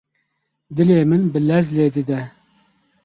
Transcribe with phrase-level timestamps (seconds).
[0.75, 2.19] Dilê min bi lez lê dide.